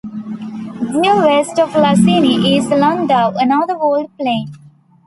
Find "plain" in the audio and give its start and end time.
4.17-4.47